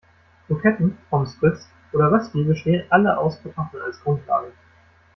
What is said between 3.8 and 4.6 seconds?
als Grundlage.